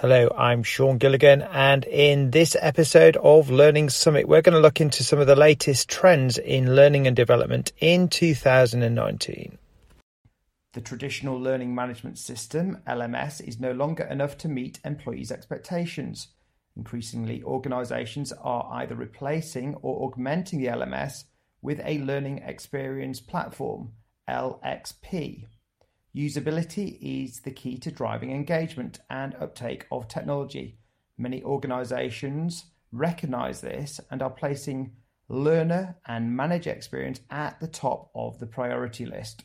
Hello, 0.00 0.30
I'm 0.34 0.62
Sean 0.62 0.96
Gilligan, 0.96 1.42
and 1.42 1.84
in 1.84 2.30
this 2.30 2.56
episode 2.58 3.18
of 3.18 3.50
Learning 3.50 3.90
Summit, 3.90 4.26
we're 4.26 4.40
going 4.40 4.54
to 4.54 4.58
look 4.58 4.80
into 4.80 5.04
some 5.04 5.18
of 5.18 5.26
the 5.26 5.36
latest 5.36 5.90
trends 5.90 6.38
in 6.38 6.74
learning 6.74 7.06
and 7.06 7.14
development 7.14 7.72
in 7.80 8.08
2019. 8.08 9.58
The 10.72 10.80
traditional 10.80 11.38
learning 11.38 11.74
management 11.74 12.16
system, 12.16 12.78
LMS, 12.88 13.46
is 13.46 13.60
no 13.60 13.72
longer 13.72 14.04
enough 14.04 14.38
to 14.38 14.48
meet 14.48 14.80
employees' 14.86 15.30
expectations. 15.30 16.28
Increasingly, 16.78 17.42
organizations 17.42 18.32
are 18.32 18.70
either 18.72 18.94
replacing 18.94 19.74
or 19.82 20.06
augmenting 20.08 20.60
the 20.60 20.68
LMS 20.68 21.24
with 21.60 21.78
a 21.84 21.98
learning 21.98 22.38
experience 22.38 23.20
platform, 23.20 23.92
LXP. 24.26 25.44
Usability 26.14 26.98
is 27.00 27.40
the 27.40 27.52
key 27.52 27.78
to 27.78 27.92
driving 27.92 28.32
engagement 28.32 28.98
and 29.08 29.34
uptake 29.36 29.86
of 29.92 30.08
technology. 30.08 30.76
Many 31.16 31.42
organizations 31.44 32.64
recognize 32.90 33.60
this 33.60 34.00
and 34.10 34.20
are 34.20 34.30
placing 34.30 34.96
learner 35.28 35.96
and 36.06 36.36
manager 36.36 36.70
experience 36.70 37.20
at 37.30 37.60
the 37.60 37.68
top 37.68 38.10
of 38.14 38.40
the 38.40 38.46
priority 38.46 39.06
list. 39.06 39.44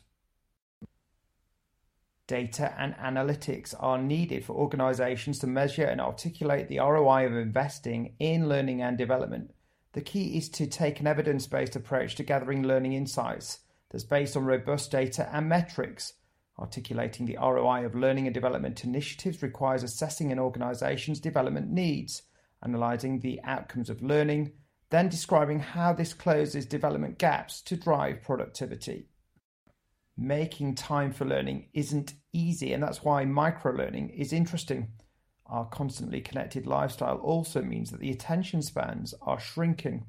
Data 2.26 2.74
and 2.76 2.96
analytics 2.96 3.72
are 3.78 4.02
needed 4.02 4.44
for 4.44 4.54
organizations 4.54 5.38
to 5.38 5.46
measure 5.46 5.84
and 5.84 6.00
articulate 6.00 6.68
the 6.68 6.80
ROI 6.80 7.26
of 7.26 7.36
investing 7.36 8.14
in 8.18 8.48
learning 8.48 8.82
and 8.82 8.98
development. 8.98 9.52
The 9.92 10.00
key 10.00 10.36
is 10.36 10.48
to 10.50 10.66
take 10.66 10.98
an 10.98 11.06
evidence 11.06 11.46
based 11.46 11.76
approach 11.76 12.16
to 12.16 12.24
gathering 12.24 12.64
learning 12.64 12.94
insights 12.94 13.60
that's 13.90 14.02
based 14.02 14.36
on 14.36 14.44
robust 14.44 14.90
data 14.90 15.30
and 15.32 15.48
metrics 15.48 16.14
Articulating 16.58 17.26
the 17.26 17.36
ROI 17.36 17.84
of 17.84 17.94
learning 17.94 18.26
and 18.26 18.32
development 18.32 18.82
initiatives 18.82 19.42
requires 19.42 19.82
assessing 19.82 20.32
an 20.32 20.38
organization's 20.38 21.20
development 21.20 21.70
needs, 21.70 22.22
analyzing 22.64 23.20
the 23.20 23.40
outcomes 23.44 23.90
of 23.90 24.02
learning, 24.02 24.52
then 24.90 25.08
describing 25.08 25.60
how 25.60 25.92
this 25.92 26.14
closes 26.14 26.64
development 26.64 27.18
gaps 27.18 27.60
to 27.60 27.76
drive 27.76 28.22
productivity. 28.22 29.08
Making 30.16 30.74
time 30.74 31.12
for 31.12 31.26
learning 31.26 31.68
isn't 31.74 32.14
easy, 32.32 32.72
and 32.72 32.82
that's 32.82 33.04
why 33.04 33.24
microlearning 33.24 34.18
is 34.18 34.32
interesting. 34.32 34.92
Our 35.44 35.66
constantly 35.66 36.22
connected 36.22 36.66
lifestyle 36.66 37.18
also 37.18 37.60
means 37.60 37.90
that 37.90 38.00
the 38.00 38.10
attention 38.10 38.62
spans 38.62 39.12
are 39.20 39.38
shrinking. 39.38 40.06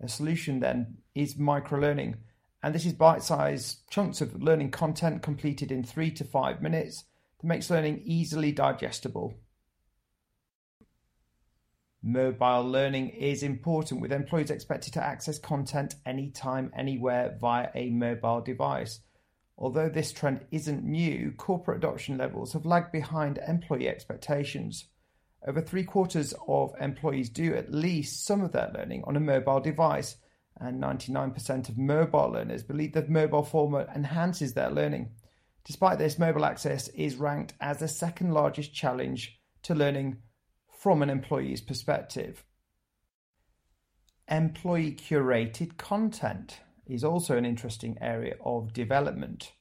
A 0.00 0.08
solution 0.08 0.60
then 0.60 0.98
is 1.14 1.34
microlearning 1.34 2.14
and 2.62 2.74
this 2.74 2.84
is 2.84 2.92
bite-sized 2.92 3.88
chunks 3.90 4.20
of 4.20 4.42
learning 4.42 4.70
content 4.70 5.22
completed 5.22 5.72
in 5.72 5.82
three 5.82 6.10
to 6.10 6.24
five 6.24 6.60
minutes 6.60 7.04
that 7.40 7.46
makes 7.46 7.70
learning 7.70 8.02
easily 8.04 8.52
digestible. 8.52 9.34
Mobile 12.02 12.64
learning 12.64 13.10
is 13.10 13.42
important 13.42 14.00
with 14.00 14.12
employees 14.12 14.50
expected 14.50 14.94
to 14.94 15.04
access 15.04 15.38
content 15.38 15.96
anytime, 16.06 16.72
anywhere 16.74 17.36
via 17.38 17.68
a 17.74 17.90
mobile 17.90 18.40
device. 18.40 19.00
Although 19.58 19.90
this 19.90 20.10
trend 20.10 20.46
isn't 20.50 20.82
new, 20.82 21.32
corporate 21.36 21.76
adoption 21.76 22.16
levels 22.16 22.54
have 22.54 22.64
lagged 22.64 22.92
behind 22.92 23.38
employee 23.46 23.88
expectations. 23.88 24.86
Over 25.46 25.60
three 25.60 25.84
quarters 25.84 26.32
of 26.48 26.74
employees 26.80 27.28
do 27.28 27.54
at 27.54 27.70
least 27.72 28.24
some 28.24 28.40
of 28.40 28.52
their 28.52 28.70
learning 28.74 29.04
on 29.06 29.16
a 29.16 29.20
mobile 29.20 29.60
device, 29.60 30.16
and 30.58 30.82
99% 30.82 31.68
of 31.68 31.78
mobile 31.78 32.30
learners 32.30 32.62
believe 32.62 32.92
that 32.92 33.08
mobile 33.08 33.42
format 33.42 33.88
enhances 33.94 34.54
their 34.54 34.70
learning. 34.70 35.10
Despite 35.64 35.98
this, 35.98 36.18
mobile 36.18 36.44
access 36.44 36.88
is 36.88 37.16
ranked 37.16 37.54
as 37.60 37.78
the 37.78 37.88
second 37.88 38.32
largest 38.32 38.74
challenge 38.74 39.38
to 39.62 39.74
learning 39.74 40.18
from 40.68 41.02
an 41.02 41.10
employee's 41.10 41.60
perspective. 41.60 42.44
Employee 44.28 44.92
curated 44.92 45.76
content 45.76 46.60
is 46.86 47.04
also 47.04 47.36
an 47.36 47.44
interesting 47.44 47.98
area 48.00 48.34
of 48.44 48.72
development. 48.72 49.52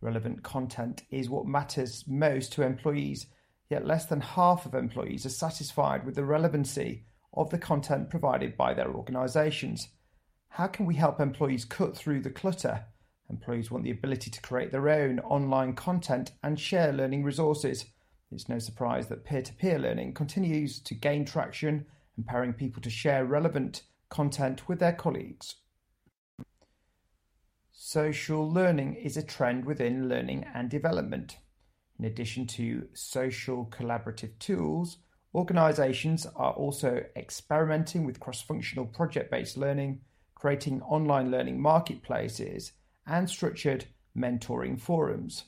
Relevant 0.00 0.42
content 0.42 1.02
is 1.10 1.30
what 1.30 1.46
matters 1.46 2.04
most 2.06 2.52
to 2.52 2.62
employees, 2.62 3.26
yet 3.70 3.86
less 3.86 4.06
than 4.06 4.20
half 4.20 4.66
of 4.66 4.74
employees 4.74 5.24
are 5.26 5.30
satisfied 5.30 6.04
with 6.04 6.14
the 6.14 6.24
relevancy 6.24 7.04
of 7.32 7.50
the 7.50 7.58
content 7.58 8.10
provided 8.10 8.56
by 8.56 8.74
their 8.74 8.92
organizations. 8.92 9.88
How 10.54 10.68
can 10.68 10.86
we 10.86 10.94
help 10.94 11.18
employees 11.18 11.64
cut 11.64 11.96
through 11.96 12.20
the 12.20 12.30
clutter? 12.30 12.84
Employees 13.28 13.72
want 13.72 13.82
the 13.82 13.90
ability 13.90 14.30
to 14.30 14.40
create 14.40 14.70
their 14.70 14.88
own 14.88 15.18
online 15.18 15.74
content 15.74 16.30
and 16.44 16.60
share 16.60 16.92
learning 16.92 17.24
resources. 17.24 17.86
It's 18.30 18.48
no 18.48 18.60
surprise 18.60 19.08
that 19.08 19.24
peer 19.24 19.42
to 19.42 19.52
peer 19.52 19.80
learning 19.80 20.14
continues 20.14 20.78
to 20.82 20.94
gain 20.94 21.24
traction, 21.24 21.86
empowering 22.16 22.52
people 22.52 22.80
to 22.82 22.88
share 22.88 23.24
relevant 23.24 23.82
content 24.10 24.68
with 24.68 24.78
their 24.78 24.92
colleagues. 24.92 25.56
Social 27.72 28.48
learning 28.48 28.94
is 28.94 29.16
a 29.16 29.24
trend 29.24 29.64
within 29.64 30.08
learning 30.08 30.46
and 30.54 30.70
development. 30.70 31.36
In 31.98 32.04
addition 32.04 32.46
to 32.46 32.86
social 32.92 33.66
collaborative 33.76 34.38
tools, 34.38 34.98
organizations 35.34 36.28
are 36.36 36.52
also 36.52 37.02
experimenting 37.16 38.06
with 38.06 38.20
cross 38.20 38.40
functional 38.40 38.86
project 38.86 39.32
based 39.32 39.56
learning 39.56 40.02
creating 40.34 40.82
online 40.82 41.30
learning 41.30 41.60
marketplaces, 41.60 42.72
and 43.06 43.28
structured 43.28 43.86
mentoring 44.16 44.80
forums. 44.80 45.44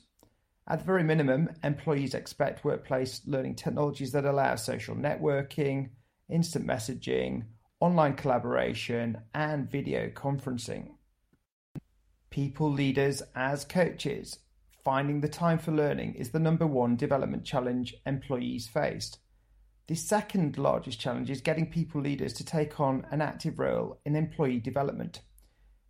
At 0.67 0.79
the 0.79 0.85
very 0.85 1.03
minimum, 1.03 1.49
employees 1.63 2.13
expect 2.13 2.65
workplace 2.65 3.21
learning 3.25 3.55
technologies 3.55 4.11
that 4.11 4.25
allow 4.25 4.55
social 4.55 4.95
networking, 4.95 5.89
instant 6.29 6.67
messaging, 6.67 7.43
online 7.79 8.15
collaboration, 8.15 9.17
and 9.33 9.71
video 9.71 10.09
conferencing. 10.09 10.89
People 12.29 12.71
leaders 12.71 13.23
as 13.35 13.63
coaches. 13.63 14.39
Finding 14.83 15.21
the 15.21 15.29
time 15.29 15.57
for 15.57 15.71
learning 15.71 16.15
is 16.15 16.31
the 16.31 16.39
number 16.39 16.67
one 16.67 16.95
development 16.95 17.45
challenge 17.45 17.95
employees 18.05 18.67
face. 18.67 19.17
The 19.87 19.95
second 19.95 20.57
largest 20.57 20.99
challenge 20.99 21.29
is 21.29 21.39
getting 21.39 21.71
people 21.71 22.01
leaders 22.01 22.33
to 22.33 22.45
take 22.45 22.77
on 22.81 23.07
an 23.09 23.21
active 23.21 23.57
role 23.57 24.01
in 24.05 24.17
employee 24.17 24.59
development. 24.59 25.21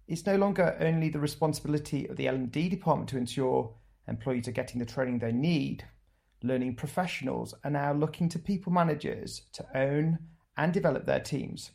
It's 0.08 0.28
no 0.28 0.36
longer 0.36 0.78
only 0.80 1.10
the 1.10 1.20
responsibility 1.20 2.08
of 2.08 2.16
the 2.16 2.28
L&D 2.28 2.70
department 2.70 3.10
to 3.10 3.18
ensure 3.18 3.74
employees 4.08 4.48
are 4.48 4.52
getting 4.52 4.78
the 4.78 4.86
training 4.86 5.18
they 5.18 5.32
need. 5.32 5.84
Learning 6.44 6.76
professionals 6.76 7.56
are 7.64 7.72
now 7.72 7.92
looking 7.92 8.30
to 8.30 8.38
people 8.38 8.72
managers 8.72 9.42
to 9.54 9.66
own 9.76 10.20
and 10.58 10.72
develop 10.72 11.08
their 11.08 11.20
teams. 11.20 11.72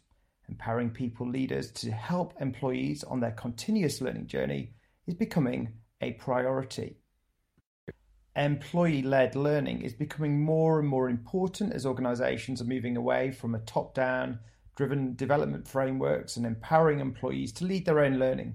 Empowering 0.49 0.91
people 0.91 1.29
leaders 1.29 1.73
to 1.73 1.91
help 1.91 2.35
employees 2.41 3.03
on 3.03 3.19
their 3.19 3.33
continuous 3.33 4.01
learning 4.01 4.29
journey 4.29 4.75
is 5.09 5.15
becoming 5.15 5.73
a 6.01 6.13
priority 6.13 7.02
employee 8.35 9.03
led 9.03 9.37
learning 9.37 9.83
is 9.83 9.93
becoming 9.93 10.43
more 10.43 10.79
and 10.79 10.89
more 10.89 11.09
important 11.09 11.73
as 11.73 11.85
organizations 11.85 12.63
are 12.63 12.67
moving 12.67 12.97
away 12.97 13.31
from 13.31 13.55
a 13.55 13.61
top 13.61 13.95
down 13.95 14.39
driven 14.75 15.15
development 15.15 15.69
frameworks 15.69 16.37
and 16.37 16.47
empowering 16.47 17.01
employees 17.01 17.53
to 17.53 17.65
lead 17.65 17.85
their 17.85 18.01
own 18.01 18.19
learning. 18.19 18.55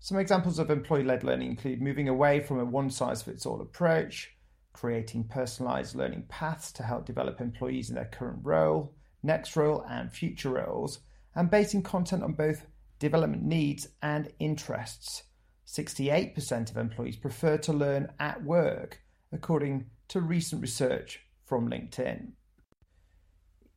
Some 0.00 0.18
examples 0.18 0.58
of 0.58 0.70
employee 0.70 1.04
led 1.04 1.22
learning 1.22 1.50
include 1.50 1.80
moving 1.80 2.08
away 2.08 2.40
from 2.40 2.58
a 2.58 2.64
one 2.64 2.90
size 2.90 3.22
fits 3.22 3.46
all 3.46 3.60
approach, 3.60 4.34
creating 4.72 5.28
personalized 5.28 5.94
learning 5.94 6.24
paths 6.28 6.72
to 6.72 6.82
help 6.82 7.06
develop 7.06 7.40
employees 7.40 7.88
in 7.88 7.94
their 7.94 8.10
current 8.12 8.40
role, 8.42 8.96
next 9.22 9.54
role, 9.54 9.84
and 9.88 10.12
future 10.12 10.50
roles, 10.50 10.98
and 11.36 11.48
basing 11.48 11.82
content 11.82 12.24
on 12.24 12.32
both 12.32 12.66
development 12.98 13.44
needs 13.44 13.86
and 14.02 14.32
interests. 14.40 15.22
68% 15.66 16.70
of 16.70 16.76
employees 16.76 17.16
prefer 17.16 17.56
to 17.58 17.72
learn 17.72 18.12
at 18.18 18.42
work 18.42 19.00
according 19.32 19.86
to 20.08 20.20
recent 20.20 20.60
research 20.60 21.20
from 21.44 21.70
LinkedIn. 21.70 22.32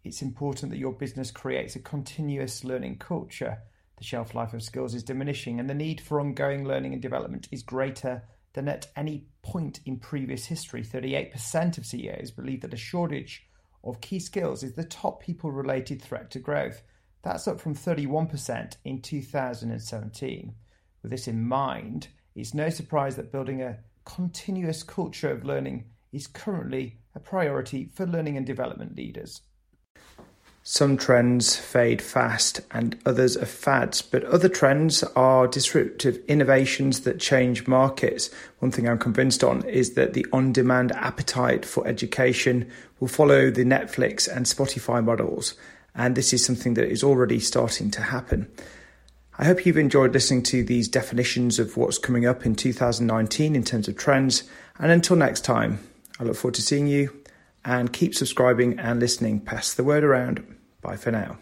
It's 0.03 0.21
important 0.21 0.71
that 0.71 0.77
your 0.77 0.93
business 0.93 1.31
creates 1.31 1.75
a 1.75 1.79
continuous 1.79 2.63
learning 2.63 2.99
culture. 2.99 3.57
The 3.97 4.03
shelf 4.03 4.35
life 4.35 4.53
of 4.53 4.61
skills 4.61 4.93
is 4.93 5.03
diminishing, 5.03 5.59
and 5.59 5.69
the 5.69 5.73
need 5.73 6.01
for 6.01 6.19
ongoing 6.19 6.65
learning 6.67 6.93
and 6.93 7.01
development 7.01 7.47
is 7.51 7.63
greater 7.63 8.23
than 8.53 8.67
at 8.67 8.87
any 8.95 9.27
point 9.41 9.79
in 9.85 9.97
previous 9.97 10.45
history. 10.45 10.83
38% 10.83 11.77
of 11.77 11.85
CEOs 11.85 12.31
believe 12.31 12.61
that 12.61 12.73
a 12.73 12.77
shortage 12.77 13.47
of 13.83 14.01
key 14.01 14.19
skills 14.19 14.63
is 14.63 14.73
the 14.73 14.83
top 14.83 15.21
people 15.21 15.51
related 15.51 16.01
threat 16.01 16.29
to 16.31 16.39
growth. 16.39 16.83
That's 17.23 17.47
up 17.47 17.59
from 17.59 17.75
31% 17.75 18.75
in 18.83 19.01
2017. 19.01 20.55
With 21.01 21.11
this 21.11 21.27
in 21.27 21.47
mind, 21.47 22.09
it's 22.35 22.53
no 22.53 22.69
surprise 22.69 23.15
that 23.15 23.31
building 23.31 23.61
a 23.61 23.79
continuous 24.05 24.83
culture 24.83 25.29
of 25.29 25.43
learning 25.43 25.85
is 26.13 26.27
currently 26.27 26.97
a 27.13 27.19
priority 27.19 27.89
for 27.93 28.05
learning 28.05 28.37
and 28.37 28.45
development 28.45 28.95
leaders. 28.95 29.41
Some 30.67 30.97
trends 30.97 31.55
fade 31.55 32.01
fast 32.01 32.61
and 32.71 32.97
others 33.05 33.37
are 33.37 33.45
fads, 33.45 34.01
but 34.01 34.23
other 34.23 34.49
trends 34.49 35.03
are 35.15 35.47
disruptive 35.47 36.17
innovations 36.27 37.01
that 37.01 37.19
change 37.19 37.67
markets. 37.67 38.31
One 38.59 38.71
thing 38.71 38.89
I'm 38.89 38.97
convinced 38.97 39.43
on 39.43 39.63
is 39.67 39.93
that 39.93 40.13
the 40.13 40.25
on 40.33 40.53
demand 40.53 40.91
appetite 40.93 41.65
for 41.65 41.87
education 41.87 42.67
will 42.99 43.07
follow 43.07 43.51
the 43.51 43.63
Netflix 43.63 44.27
and 44.27 44.47
Spotify 44.47 45.03
models, 45.03 45.53
and 45.93 46.15
this 46.15 46.33
is 46.33 46.43
something 46.43 46.73
that 46.73 46.89
is 46.89 47.03
already 47.03 47.39
starting 47.39 47.91
to 47.91 48.01
happen. 48.01 48.49
I 49.37 49.45
hope 49.45 49.65
you've 49.65 49.77
enjoyed 49.77 50.13
listening 50.13 50.43
to 50.43 50.63
these 50.63 50.87
definitions 50.87 51.59
of 51.59 51.75
what's 51.75 51.97
coming 51.97 52.25
up 52.25 52.45
in 52.45 52.55
2019 52.55 53.55
in 53.55 53.63
terms 53.63 53.87
of 53.87 53.97
trends, 53.97 54.43
and 54.79 54.91
until 54.91 55.17
next 55.17 55.41
time, 55.41 55.79
I 56.19 56.23
look 56.23 56.37
forward 56.37 56.55
to 56.55 56.61
seeing 56.61 56.87
you 56.87 57.21
and 57.65 57.91
keep 57.91 58.15
subscribing 58.15 58.79
and 58.79 58.99
listening. 58.99 59.41
Pass 59.41 59.73
the 59.73 59.83
word 59.83 60.03
around. 60.03 60.45
Bye 60.81 60.95
for 60.95 61.11
now. 61.11 61.37